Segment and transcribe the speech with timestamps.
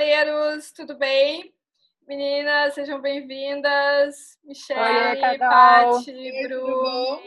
[0.00, 1.54] hospitaleiros, tudo bem?
[2.08, 4.38] Meninas, sejam bem-vindas.
[4.42, 7.20] Michelle, Paty, Bruno.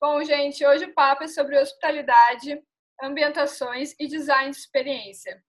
[0.00, 2.62] Bom, gente, hoje o papo é sobre hospitalidade,
[3.02, 5.44] ambientações e design de experiência.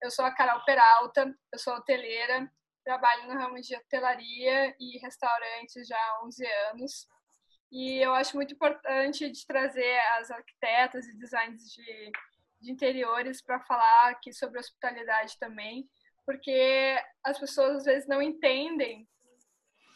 [0.00, 2.48] Eu sou a Carol Peralta, eu sou hoteleira,
[2.84, 7.08] trabalho no ramo de hotelaria e restaurantes já há 11 anos.
[7.72, 12.12] E eu acho muito importante de trazer as arquitetas e designers de
[12.62, 15.88] de interiores para falar aqui sobre hospitalidade também,
[16.24, 19.08] porque as pessoas às vezes não entendem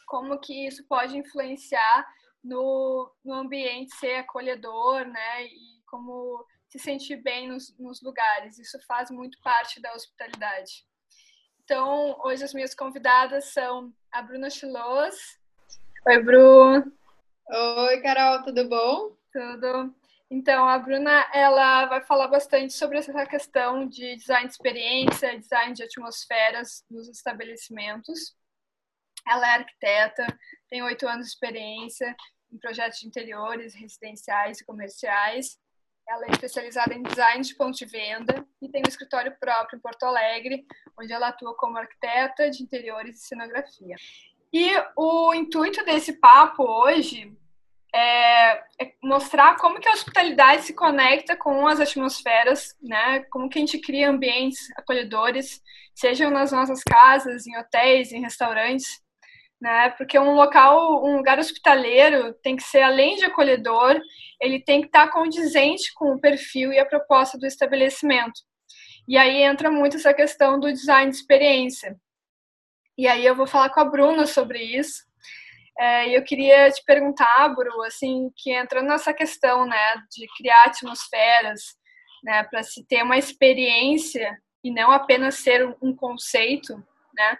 [0.06, 2.06] como que isso pode influenciar
[2.42, 5.44] no, no ambiente ser acolhedor, né?
[5.44, 8.58] E como se sentir bem nos, nos lugares.
[8.58, 10.84] Isso faz muito parte da hospitalidade.
[11.64, 15.38] Então, hoje as minhas convidadas são a Bruna Chilos.
[16.06, 16.92] Oi, Bru.
[17.48, 19.16] Oi, Carol, tudo bom?
[19.32, 19.94] Tudo.
[20.28, 25.72] Então, a Bruna ela vai falar bastante sobre essa questão de design de experiência, design
[25.72, 28.34] de atmosferas nos estabelecimentos.
[29.26, 30.26] Ela é arquiteta,
[30.68, 32.14] tem oito anos de experiência
[32.52, 35.58] em projetos de interiores, residenciais e comerciais.
[36.08, 39.80] Ela é especializada em design de ponto de venda e tem um escritório próprio em
[39.80, 40.64] Porto Alegre,
[40.98, 43.96] onde ela atua como arquiteta de interiores e cenografia.
[44.52, 47.36] E o intuito desse papo hoje
[47.96, 53.20] é, é, mostrar como que a hospitalidade se conecta com as atmosferas, né?
[53.30, 55.62] Como que a gente cria ambientes acolhedores,
[55.94, 59.00] sejam nas nossas casas, em hotéis, em restaurantes,
[59.58, 59.88] né?
[59.90, 63.98] Porque um local, um lugar hospitaleiro tem que ser além de acolhedor,
[64.40, 68.42] ele tem que estar condizente com o perfil e a proposta do estabelecimento.
[69.08, 71.96] E aí entra muito essa questão do design de experiência.
[72.98, 75.04] E aí eu vou falar com a Bruna sobre isso,
[75.78, 81.76] é, eu queria te perguntar, Bru, assim, que entrando nessa questão, né, de criar atmosferas,
[82.24, 86.74] né, para se ter uma experiência e não apenas ser um conceito,
[87.14, 87.38] né?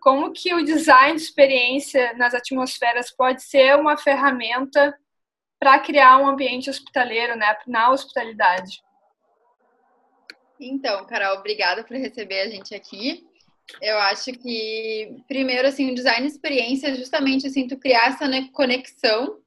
[0.00, 4.96] Como que o design de experiência nas atmosferas pode ser uma ferramenta
[5.58, 8.82] para criar um ambiente hospitaleiro, né, na hospitalidade?
[10.60, 13.26] Então, Carol, obrigada por receber a gente aqui.
[13.80, 19.38] Eu acho que, primeiro, assim, o design experiência é justamente, assim, tu criar essa conexão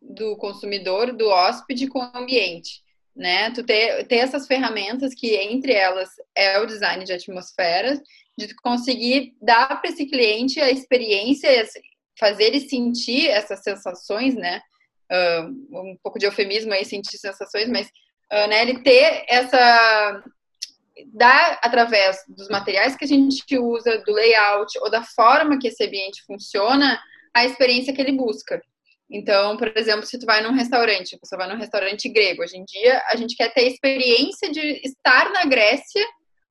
[0.00, 2.82] do consumidor, do hóspede com o ambiente,
[3.14, 3.50] né?
[3.50, 8.00] Tu ter, ter essas ferramentas que, entre elas, é o design de atmosfera,
[8.36, 11.48] de conseguir dar para esse cliente a experiência,
[12.18, 14.60] fazer ele sentir essas sensações, né?
[15.72, 17.88] Um pouco de eufemismo aí, sentir sensações, mas
[18.32, 20.22] uh, né, ele ter essa
[21.06, 25.84] dá através dos materiais que a gente usa, do layout ou da forma que esse
[25.84, 27.00] ambiente funciona,
[27.34, 28.60] a experiência que ele busca.
[29.10, 32.64] Então, por exemplo, se tu vai num restaurante, você vai num restaurante grego, hoje em
[32.64, 36.04] dia a gente quer ter a experiência de estar na Grécia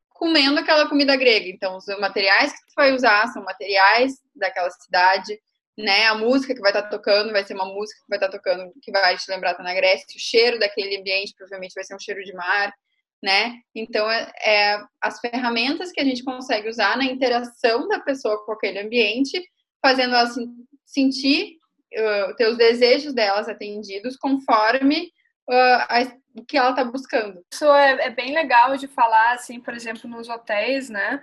[0.10, 1.48] comendo aquela comida grega.
[1.48, 5.40] Então, os materiais que tu vai usar são materiais daquela cidade,
[5.78, 6.08] né?
[6.08, 8.92] A música que vai estar tocando vai ser uma música que vai estar tocando que
[8.92, 12.24] vai te lembrar estar na Grécia, o cheiro daquele ambiente provavelmente vai ser um cheiro
[12.24, 12.74] de mar
[13.22, 13.60] né?
[13.74, 18.52] Então, é, é, as ferramentas que a gente consegue usar na interação da pessoa com
[18.52, 19.44] aquele ambiente,
[19.82, 20.30] fazendo ela
[20.86, 21.58] sentir
[21.96, 25.12] uh, ter os desejos delas atendidos conforme
[25.50, 27.44] uh, a, o que ela está buscando.
[27.52, 31.22] Isso é, é, bem legal de falar, assim, por exemplo, nos hotéis, né?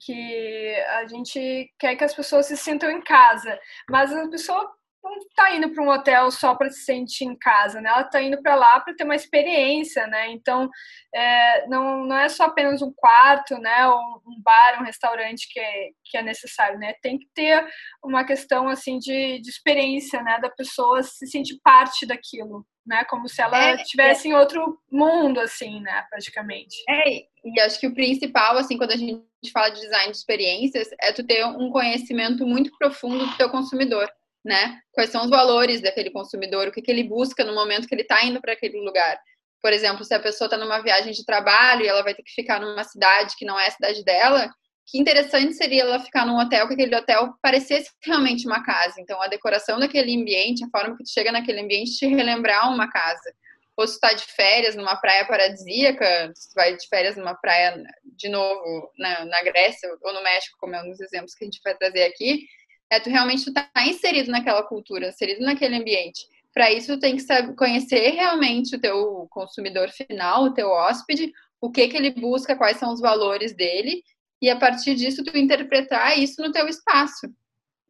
[0.00, 3.58] Que a gente quer que as pessoas se sintam em casa,
[3.90, 4.72] mas a pessoa
[5.02, 7.88] não está indo para um hotel só para se sentir em casa, né?
[7.88, 10.30] Ela está indo para lá para ter uma experiência, né?
[10.30, 10.68] Então,
[11.14, 13.86] é, não, não é só apenas um quarto, né?
[13.86, 16.94] Ou um bar, um restaurante que é, que é necessário, né?
[17.02, 17.64] Tem que ter
[18.02, 20.38] uma questão, assim, de, de experiência, né?
[20.40, 23.04] Da pessoa se sentir parte daquilo, né?
[23.04, 24.34] Como se ela estivesse é, é.
[24.34, 26.04] em outro mundo, assim, né?
[26.10, 26.76] Praticamente.
[26.88, 29.22] É, e acho que o principal, assim, quando a gente
[29.52, 34.10] fala de design de experiências, é tu ter um conhecimento muito profundo do teu consumidor
[34.48, 34.80] né?
[34.92, 38.02] Quais são os valores daquele consumidor, o que, que ele busca no momento que ele
[38.02, 39.20] está indo para aquele lugar.
[39.60, 42.32] Por exemplo, se a pessoa está numa viagem de trabalho e ela vai ter que
[42.32, 44.48] ficar numa cidade que não é a cidade dela,
[44.86, 48.94] que interessante seria ela ficar num hotel que aquele hotel parecesse realmente uma casa.
[48.98, 52.90] Então, a decoração daquele ambiente, a forma que tu chega naquele ambiente, te relembrar uma
[52.90, 53.30] casa.
[53.76, 57.34] Ou se tu tá de férias numa praia paradisíaca, se tu vai de férias numa
[57.34, 61.44] praia, de novo, na, na Grécia ou no México, como é um dos exemplos que
[61.44, 62.46] a gente vai trazer aqui,
[62.90, 66.26] é tu realmente tu tá inserido naquela cultura, inserido naquele ambiente.
[66.52, 71.32] Para isso, tu tem que saber, conhecer realmente o teu consumidor final, o teu hóspede,
[71.60, 74.02] o que que ele busca, quais são os valores dele,
[74.40, 77.28] e a partir disso tu interpretar isso no teu espaço,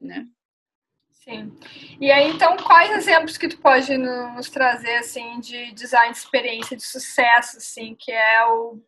[0.00, 0.26] né?
[1.10, 1.52] Sim.
[2.00, 6.76] E aí, então, quais exemplos que tu pode nos trazer, assim, de design de experiência
[6.76, 8.80] de sucesso, assim, que é o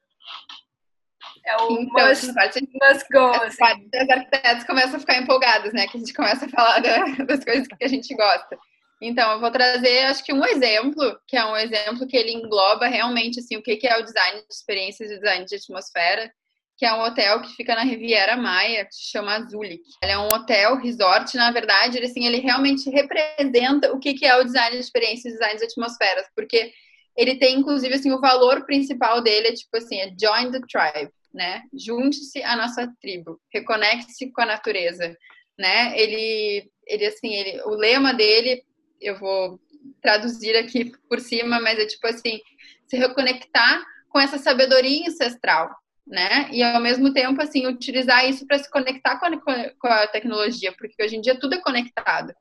[1.44, 3.31] É o então, must, parte, must go.
[3.31, 3.88] As, assim.
[3.94, 5.87] as arquitetas começam a ficar empolgadas, né?
[5.87, 8.58] Que a gente começa a falar da, das coisas que a gente gosta.
[9.02, 12.87] Então, eu vou trazer, acho que um exemplo, que é um exemplo que ele engloba
[12.87, 16.31] realmente, assim, o que é o design de experiências e design de atmosfera,
[16.76, 19.82] que é um hotel que fica na Riviera Maia, que se chama Azulik.
[20.02, 24.37] Ele é um hotel, resort, na verdade, ele, assim, ele realmente representa o que, é
[24.37, 26.72] o design de experiência e design de atmosferas, porque
[27.16, 31.12] ele tem, inclusive, assim, o valor principal dele é, tipo assim, é join the tribe,
[31.32, 31.62] né?
[31.73, 35.17] Junte-se à nossa tribo, reconecte-se com a natureza,
[35.59, 35.99] né?
[35.99, 38.62] Ele, ele, assim, ele, o lema dele,
[39.00, 39.61] eu vou
[40.03, 42.41] traduzir aqui por cima, mas é tipo assim,
[42.87, 45.71] se reconectar com essa sabedoria ancestral,
[46.06, 46.49] né?
[46.50, 50.73] E ao mesmo tempo, assim, utilizar isso para se conectar com a, com a, tecnologia,
[50.76, 52.35] porque hoje em dia tudo é conectado,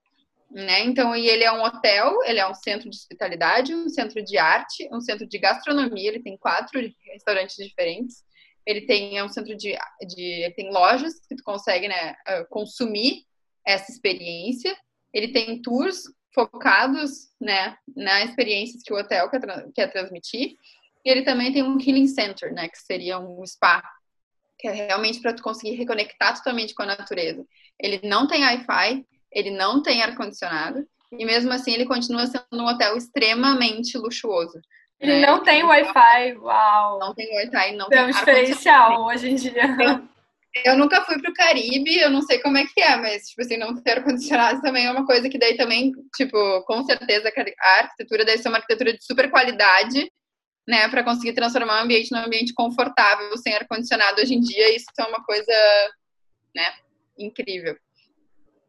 [0.50, 0.81] né?
[0.81, 4.38] Então, e ele é um hotel, ele é um centro de hospitalidade, um centro de
[4.38, 6.81] arte, um centro de gastronomia, ele tem quatro
[7.12, 8.24] restaurantes diferentes.
[8.69, 9.75] Ele tem é um centro de,
[10.07, 13.25] de ele tem lojas que tu consegue, né, ah, consumir
[13.66, 14.77] essa experiência.
[15.12, 16.04] Ele tem tours
[16.36, 19.42] focados, né, na experiências que o hotel quer,
[19.74, 20.56] quer transmitir.
[21.04, 23.81] E ele também tem um healing center, né, que seria um spa,
[24.60, 27.44] que é realmente para tu conseguir reconectar totalmente com a natureza.
[27.80, 32.45] Ele não tem Wi-Fi, ele não tem ar condicionado e mesmo assim ele continua sendo
[32.54, 34.62] um hotel extremamente luxuoso.
[34.99, 35.27] Ele né?
[35.27, 36.99] não tem Wi-Fi, uau!
[36.99, 39.63] Não tem Wi-Fi, não tem, tem um diferencial hoje em dia.
[39.79, 43.41] Eu, eu nunca fui pro Caribe, eu não sei como é que é, mas, tipo
[43.41, 47.79] assim, não ter ar-condicionado também é uma coisa que daí também, tipo, com certeza a
[47.79, 50.11] arquitetura deve ser uma arquitetura de super qualidade,
[50.67, 54.85] né, para conseguir transformar o ambiente num ambiente confortável, sem ar-condicionado hoje em dia, isso
[54.99, 55.53] é uma coisa,
[56.55, 56.73] né,
[57.17, 57.75] incrível.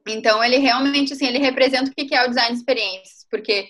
[0.07, 3.69] Então, ele realmente, assim, ele representa o que é o design de experiências, porque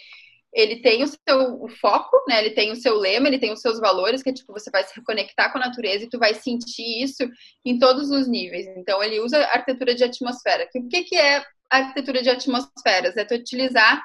[0.53, 2.41] ele tem o seu foco, né?
[2.45, 4.83] Ele tem o seu lema, ele tem os seus valores, que é tipo, você vai
[4.83, 7.29] se reconectar com a natureza e tu vai sentir isso
[7.65, 8.67] em todos os níveis.
[8.77, 10.69] Então, ele usa arquitetura de atmosfera.
[10.75, 13.17] O que, que é arquitetura de atmosferas?
[13.17, 14.03] É tu utilizar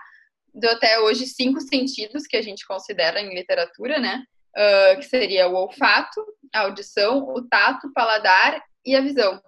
[0.53, 4.23] do até hoje cinco sentidos que a gente considera em literatura, né?
[4.55, 9.41] Uh, que seria o olfato, a audição, o tato, o paladar e a visão.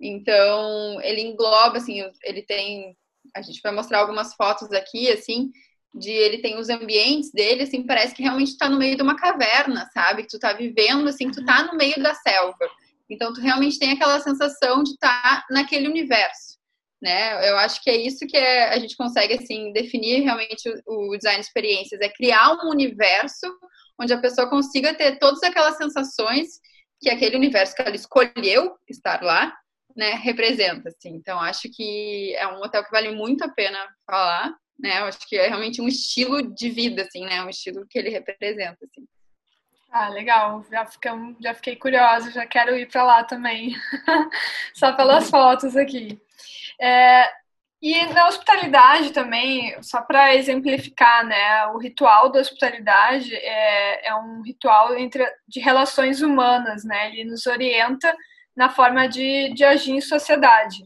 [0.00, 2.94] Então, ele engloba, assim, ele tem.
[3.34, 5.50] A gente vai mostrar algumas fotos aqui, assim,
[5.94, 9.16] de ele tem os ambientes dele, assim, parece que realmente está no meio de uma
[9.16, 10.22] caverna, sabe?
[10.22, 12.68] Que tu tá vivendo, assim, tu tá no meio da selva.
[13.08, 16.58] Então, tu realmente tem aquela sensação de estar tá naquele universo,
[17.00, 17.48] né?
[17.48, 21.16] Eu acho que é isso que é, a gente consegue, assim, definir realmente o, o
[21.16, 23.46] design de experiências, é criar um universo
[24.00, 26.60] onde a pessoa consiga ter todas aquelas sensações
[27.00, 29.54] que aquele universo que ela escolheu estar lá,
[29.96, 31.10] né, representa, assim.
[31.10, 35.00] Então, acho que é um hotel que vale muito a pena falar, né?
[35.00, 37.42] Eu acho que é realmente um estilo de vida, assim, né?
[37.42, 39.06] Um estilo que ele representa, assim.
[39.90, 40.64] Ah, legal.
[40.70, 43.74] Já, ficamos, já fiquei curiosa, já quero ir para lá também.
[44.74, 46.20] Só pelas fotos aqui.
[46.80, 47.30] É,
[47.80, 54.40] e na hospitalidade também, só para exemplificar, né, o ritual da hospitalidade é, é um
[54.40, 57.10] ritual entre, de relações humanas, né?
[57.10, 58.16] Ele nos orienta
[58.56, 60.78] na forma de, de agir em sociedade.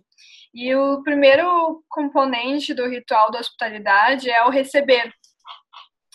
[0.58, 5.08] E o primeiro componente do ritual da hospitalidade é o receber,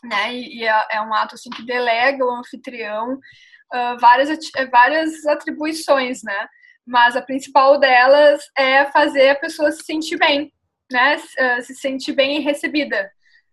[0.04, 0.34] né?
[0.36, 4.38] E, é, é um ato assim que delega ao anfitrião uh, várias,
[4.70, 6.46] várias atribuições, né?
[6.86, 10.52] Mas a principal delas é fazer a pessoa se sentir bem,
[10.92, 11.16] né?
[11.16, 13.10] Uh, se sentir bem recebida,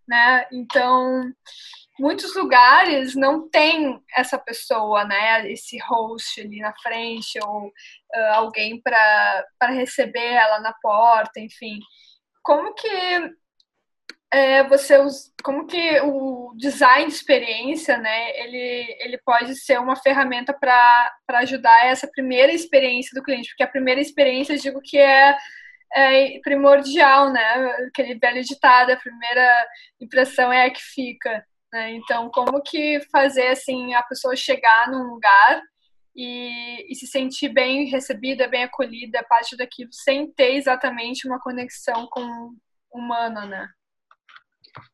[0.08, 0.44] né?
[0.50, 1.32] Então,
[2.00, 5.50] muitos lugares não tem essa pessoa, né?
[5.50, 11.78] Esse host ali na frente ou uh, alguém para receber ela na porta, enfim.
[12.42, 12.88] Como que
[14.32, 14.96] é, você
[15.42, 18.30] como que o design de experiência, né?
[18.40, 23.68] Ele, ele pode ser uma ferramenta para ajudar essa primeira experiência do cliente, porque a
[23.68, 25.36] primeira experiência, eu digo que é
[25.92, 27.42] é primordial, né?
[27.88, 29.66] Aquele velho ditado, a primeira
[30.00, 31.44] impressão é a que fica.
[31.72, 31.92] Né?
[31.94, 35.62] Então, como que fazer assim a pessoa chegar num lugar
[36.14, 42.08] e, e, se sentir bem recebida, bem acolhida, parte daquilo, sem ter exatamente uma conexão
[42.10, 42.52] com
[42.92, 43.68] humana, né?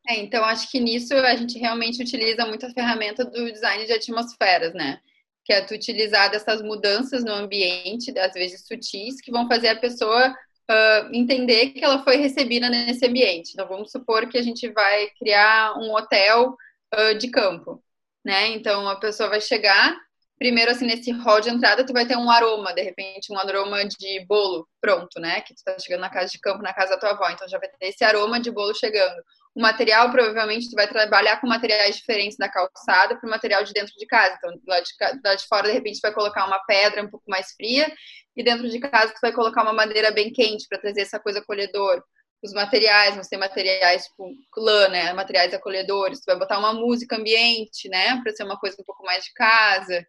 [0.07, 3.93] É, então acho que nisso a gente realmente utiliza muito a ferramenta do design de
[3.93, 4.99] atmosferas, né?
[5.43, 9.79] Que é tu utilizar dessas mudanças no ambiente, às vezes sutis, que vão fazer a
[9.79, 13.51] pessoa uh, entender que ela foi recebida nesse ambiente.
[13.53, 16.55] Então vamos supor que a gente vai criar um hotel
[16.93, 17.83] uh, de campo,
[18.25, 18.49] né?
[18.49, 19.95] Então a pessoa vai chegar,
[20.37, 23.85] primeiro assim nesse hall de entrada tu vai ter um aroma, de repente um aroma
[23.85, 25.41] de bolo pronto, né?
[25.41, 27.57] Que tu tá chegando na casa de campo, na casa da tua avó, então já
[27.59, 29.21] vai ter esse aroma de bolo chegando.
[29.55, 33.73] o material, provavelmente, tu vai trabalhar com materiais diferentes da calçada para o material de
[33.73, 34.35] dentro de casa.
[34.37, 34.91] Então, lá de,
[35.25, 37.91] lá de fora, de repente, tu vai colocar uma pedra um pouco mais fria
[38.35, 41.39] e dentro de casa tu vai colocar uma madeira bem quente para trazer essa coisa
[41.39, 42.03] acolhedora.
[42.47, 45.13] Os materiais, vão ser materiais tipo lã, né?
[45.13, 46.19] Materiais acolhedores.
[46.19, 48.21] Tu vai botar uma música ambiente, né?
[48.21, 50.05] Para ser uma coisa um pouco mais de casa.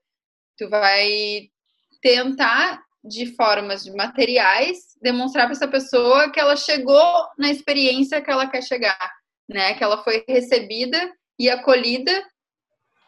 [0.57, 1.51] Tu vai
[2.01, 8.31] tentar de formas de materiais demonstrar para essa pessoa que ela chegou na experiência que
[8.31, 9.19] ela quer chegar
[9.49, 9.75] né?
[9.75, 12.23] Que ela foi recebida e acolhida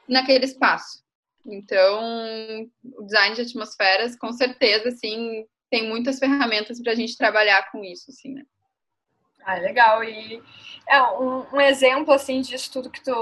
[0.09, 1.05] naquele espaço.
[1.45, 7.71] Então, o design de atmosferas, com certeza, assim, tem muitas ferramentas para a gente trabalhar
[7.71, 8.45] com isso, assim, né?
[9.45, 10.05] Ah, legal.
[10.05, 10.43] E
[10.89, 13.13] é um, um, exemplo assim disso tudo que tu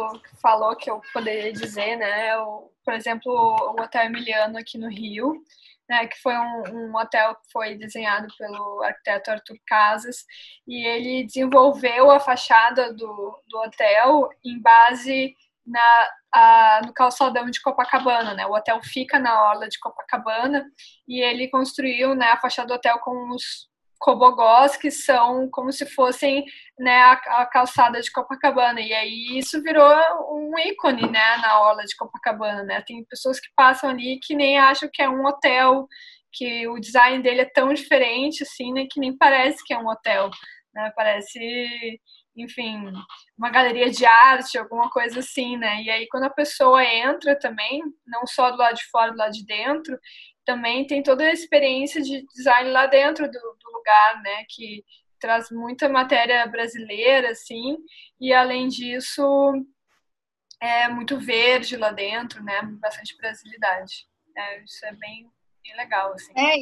[0.40, 2.36] falou que eu poderia dizer, né?
[2.38, 5.42] O, por exemplo, o Hotel Emiliano aqui no Rio
[5.88, 10.24] né, que foi um, um, hotel que foi desenhado pelo arquiteto Arthur Casas,
[10.66, 15.34] e ele desenvolveu a fachada do, do hotel em base
[15.66, 18.46] na, a, no calçadão de Copacabana, né?
[18.46, 20.66] O hotel fica na orla de Copacabana
[21.06, 23.68] e ele construiu né, a fachada do hotel com os
[23.98, 26.44] cobogós que são como se fossem
[26.78, 29.92] né, a, a, calçada de Copacabana e aí isso virou
[30.32, 32.82] um ícone né, na orla de Copacabana né?
[32.86, 35.86] tem pessoas que passam ali que nem acham que é um hotel
[36.32, 39.88] que o design dele é tão diferente assim né, que nem parece que é um
[39.88, 40.30] hotel
[40.72, 40.92] né?
[40.94, 42.00] parece
[42.36, 42.92] enfim
[43.36, 47.82] uma galeria de arte alguma coisa assim né e aí quando a pessoa entra também
[48.06, 49.98] não só do lado de fora do lado de dentro
[50.48, 54.46] também tem toda a experiência de design lá dentro do, do lugar, né?
[54.48, 54.82] Que
[55.20, 57.76] traz muita matéria brasileira, assim,
[58.18, 59.22] e além disso
[60.58, 62.62] é muito verde lá dentro, né?
[62.80, 64.06] Bastante brasilidade.
[64.34, 65.30] É, isso é bem,
[65.62, 66.32] bem legal, assim.
[66.34, 66.56] É,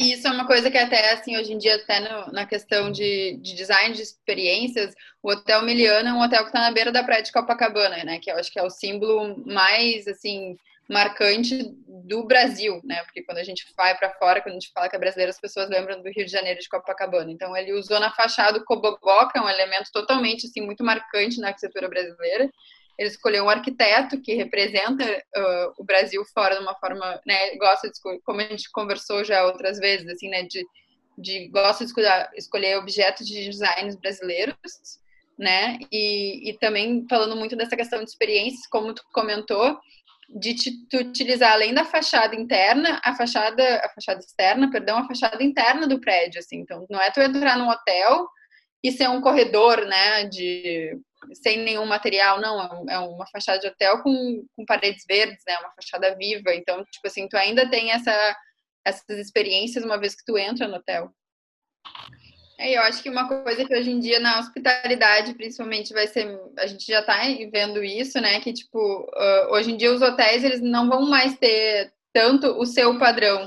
[0.00, 2.90] e isso é uma coisa que até, assim, hoje em dia, até no, na questão
[2.90, 6.90] de, de, design de experiências, o Hotel Miliano é um hotel que está na beira
[6.90, 8.18] da praia de Copacabana, né?
[8.18, 10.56] Que eu acho que é o símbolo mais, assim,
[10.92, 13.02] marcante do Brasil, né?
[13.04, 15.40] Porque quando a gente vai para fora, quando a gente fala que é brasileiro, as
[15.40, 17.32] pessoas lembram do Rio de Janeiro de Copacabana.
[17.32, 21.40] Então ele usou na fachada o cobogó, que é um elemento totalmente assim muito marcante
[21.40, 22.50] na arquitetura brasileira.
[22.98, 27.56] Ele escolheu um arquiteto que representa uh, o Brasil fora de uma forma, né?
[27.56, 30.42] Gosta de como a gente conversou já outras vezes, assim, né?
[30.42, 30.62] De,
[31.16, 31.92] de gosta de
[32.36, 34.56] escolher objetos de designs brasileiros,
[35.38, 35.78] né?
[35.90, 39.80] E, e também falando muito dessa questão de experiências, como tu comentou,
[40.34, 45.42] de te, utilizar além da fachada interna, a fachada, a fachada externa, perdão, a fachada
[45.42, 46.58] interna do prédio, assim.
[46.58, 48.26] Então, não é tu entrar num hotel
[48.82, 50.98] e ser um corredor, né, de
[51.34, 55.56] sem nenhum material, não, é, é uma fachada de hotel com, com paredes verdes, né,
[55.58, 56.54] uma fachada viva.
[56.54, 58.36] Então, tipo assim, tu ainda tem essa,
[58.84, 61.12] essas experiências uma vez que tu entra no hotel.
[62.62, 66.28] É, eu acho que uma coisa que hoje em dia na hospitalidade, principalmente, vai ser.
[66.56, 67.18] A gente já está
[67.50, 68.38] vendo isso, né?
[68.40, 72.64] Que, tipo, uh, hoje em dia os hotéis eles não vão mais ter tanto o
[72.64, 73.46] seu padrão,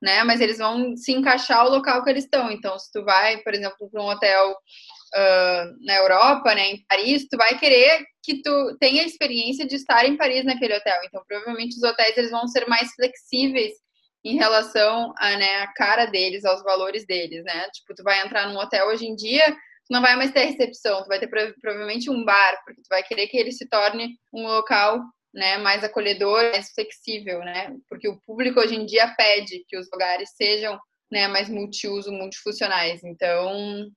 [0.00, 0.24] né?
[0.24, 2.50] Mas eles vão se encaixar ao local que eles estão.
[2.50, 7.28] Então, se tu vai, por exemplo, para um hotel uh, na Europa, né, em Paris,
[7.30, 11.00] tu vai querer que tu tenha a experiência de estar em Paris naquele hotel.
[11.04, 13.83] Então, provavelmente os hotéis eles vão ser mais flexíveis
[14.24, 17.68] em relação à né, a cara deles, aos valores deles, né?
[17.70, 21.02] Tipo, tu vai entrar num hotel hoje em dia, tu não vai mais ter recepção,
[21.02, 24.46] tu vai ter provavelmente um bar, porque tu vai querer que ele se torne um
[24.46, 25.00] local
[25.32, 27.76] né, mais acolhedor, mais flexível, né?
[27.88, 30.78] Porque o público hoje em dia pede que os lugares sejam
[31.10, 33.04] né, mais multiuso, multifuncionais.
[33.04, 33.90] Então,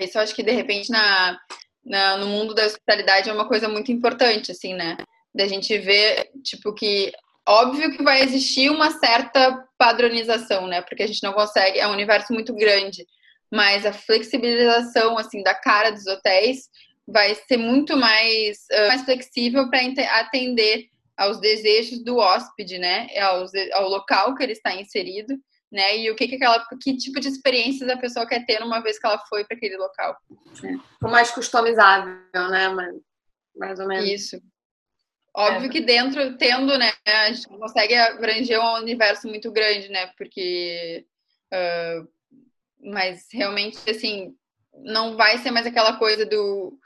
[0.00, 1.38] isso eu acho que de repente na,
[1.84, 4.96] na, no mundo da hospitalidade é uma coisa muito importante, assim, né?
[5.34, 7.12] Da gente ver, tipo, que
[7.48, 10.82] Óbvio que vai existir uma certa padronização, né?
[10.82, 13.06] Porque a gente não consegue, é um universo muito grande,
[13.52, 16.68] mas a flexibilização assim da cara dos hotéis
[17.06, 19.80] vai ser muito mais, uh, mais flexível para
[20.18, 23.06] atender aos desejos do hóspede, né?
[23.20, 25.34] Ao, ao local que ele está inserido,
[25.70, 25.98] né?
[25.98, 28.98] E o que, que aquela, que tipo de experiências a pessoa quer ter uma vez
[28.98, 30.16] que ela foi para aquele local.
[30.62, 30.78] Né?
[31.02, 32.68] O mais customizável, né?
[33.56, 34.10] Mais ou menos.
[34.10, 34.40] Isso.
[35.36, 35.68] Óbvio é.
[35.68, 41.04] que dentro, tendo, né, a gente consegue abranger um universo muito grande, né, porque.
[41.52, 42.08] Uh,
[42.90, 44.34] mas realmente, assim,
[44.82, 46.78] não vai ser mais aquela coisa do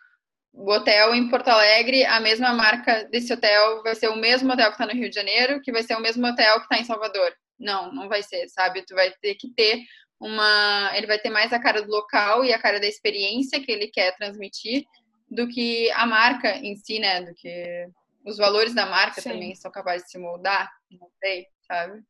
[0.52, 4.73] hotel em Porto Alegre, a mesma marca desse hotel vai ser o mesmo hotel que
[4.73, 7.33] está no Rio de Janeiro, que vai ser o mesmo hotel que está em Salvador.
[7.59, 8.85] Não, não vai ser, sabe?
[8.85, 9.83] Tu vai ter que ter
[10.19, 10.90] uma.
[10.95, 13.88] Ele vai ter mais a cara do local e a cara da experiência que ele
[13.88, 14.85] quer transmitir
[15.30, 17.23] do que a marca em si, né?
[17.23, 17.87] Do que
[18.24, 19.30] os valores da marca Sim.
[19.30, 22.02] também são capazes de se moldar, não sei, sabe?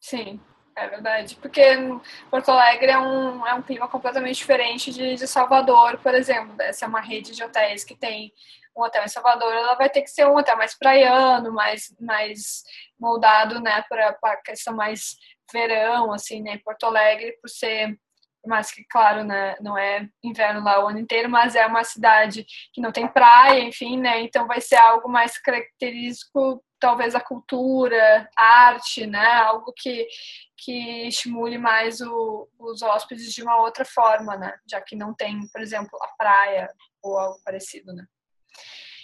[0.00, 0.40] Sim.
[0.76, 1.60] É verdade, porque
[2.30, 6.54] Porto Alegre é um, é um clima completamente diferente de, de Salvador, por exemplo.
[6.62, 8.32] Essa é uma rede de hotéis que tem
[8.76, 12.62] um hotel em Salvador, ela vai ter que ser um hotel mais praiano, mais, mais
[12.98, 15.16] moldado, né, para a questão mais
[15.52, 17.98] verão, assim, né, Porto Alegre, por ser
[18.46, 22.46] mais que, claro, né, não é inverno lá o ano inteiro, mas é uma cidade
[22.72, 28.28] que não tem praia, enfim, né, então vai ser algo mais característico talvez a cultura,
[28.36, 29.26] a arte, né?
[29.42, 30.06] Algo que,
[30.56, 34.56] que estimule mais o, os hóspedes de uma outra forma, né?
[34.70, 36.68] Já que não tem, por exemplo, a praia
[37.02, 38.04] ou algo parecido, né?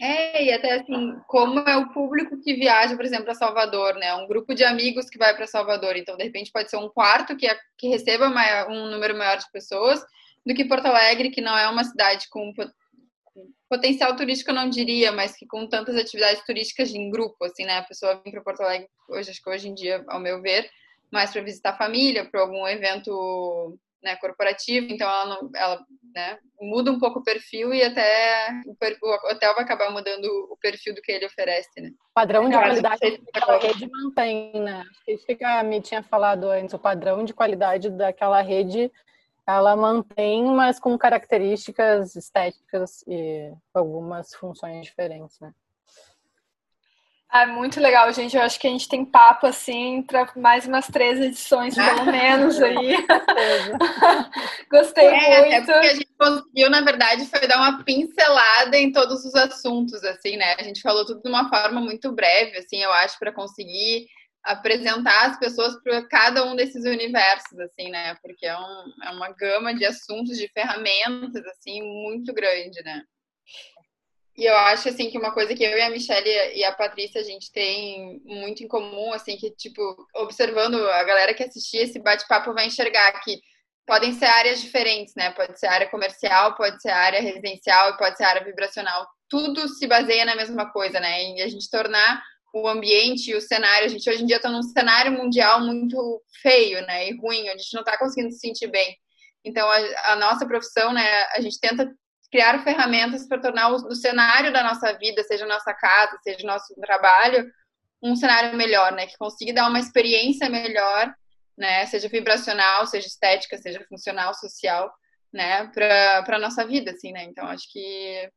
[0.00, 4.14] É, e até assim, como é o público que viaja, por exemplo, para Salvador, né?
[4.14, 5.96] Um grupo de amigos que vai para Salvador.
[5.96, 9.36] Então, de repente, pode ser um quarto que, é, que receba maior, um número maior
[9.36, 10.04] de pessoas
[10.44, 12.52] do que Porto Alegre, que não é uma cidade com
[13.68, 17.78] potencial turístico eu não diria, mas que com tantas atividades turísticas em grupo, assim, né?
[17.78, 20.68] A pessoa vem para Porto Alegre hoje, acho que hoje em dia, ao meu ver,
[21.12, 25.84] mais para visitar a família, para algum evento né, corporativo, então ela, não, ela
[26.14, 30.94] né, muda um pouco o perfil e até o, hotel vai acabar mudando o perfil
[30.94, 31.90] do que ele oferece, né?
[32.10, 34.84] O padrão de qualidade daquela rede mantém, né?
[35.08, 38.92] Acho que a Mi tinha falado antes, o padrão de qualidade daquela rede
[39.46, 45.52] ela mantém, mas com características estéticas e algumas funções diferentes, né?
[47.36, 48.36] Ah, muito legal, gente.
[48.36, 52.62] Eu acho que a gente tem papo assim para mais umas três edições, pelo menos
[52.62, 52.94] aí.
[54.70, 55.52] Gostei é, muito.
[55.52, 60.04] É porque a gente conseguiu, na verdade, foi dar uma pincelada em todos os assuntos,
[60.04, 60.54] assim, né?
[60.60, 64.06] A gente falou tudo de uma forma muito breve, assim, eu acho, para conseguir
[64.44, 68.14] apresentar as pessoas para cada um desses universos, assim, né?
[68.22, 73.02] Porque é, um, é uma gama de assuntos, de ferramentas, assim, muito grande, né?
[74.36, 77.20] E eu acho, assim, que uma coisa que eu e a Michelle e a Patrícia,
[77.20, 79.82] a gente tem muito em comum, assim, que, tipo,
[80.14, 83.40] observando a galera que assistir esse bate-papo vai enxergar que
[83.86, 85.30] podem ser áreas diferentes, né?
[85.30, 89.06] Pode ser área comercial, pode ser área residencial, pode ser área vibracional.
[89.28, 91.36] Tudo se baseia na mesma coisa, né?
[91.36, 92.22] E a gente tornar
[92.54, 93.86] o ambiente e o cenário.
[93.86, 97.56] A gente hoje em dia está num cenário mundial muito feio, né, e ruim, a
[97.56, 98.96] gente não está conseguindo se sentir bem.
[99.44, 101.92] Então, a, a, nossa profissão, né, a gente tenta
[102.34, 106.74] criar ferramentas para tornar o, o, cenário da nossa vida, seja nossa casa, seja nosso
[106.80, 107.48] trabalho,
[108.02, 111.14] um cenário melhor, né, que consiga dar uma experiência melhor,
[111.56, 114.92] né, seja vibracional, seja estética, seja funcional, social,
[115.32, 117.22] né, para a nossa vida, assim, né.
[117.22, 118.28] Então, acho que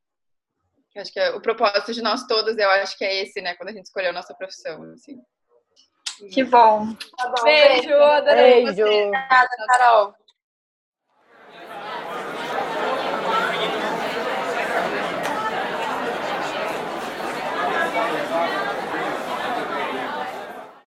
[0.96, 3.54] Acho que é o propósito de nós todos, eu acho que é esse, né?
[3.54, 5.20] Quando a gente escolheu a nossa profissão, assim.
[6.32, 6.92] Que bom.
[7.16, 8.82] Tá bom beijo, adorei beijo.
[8.82, 10.14] Obrigada, Carol.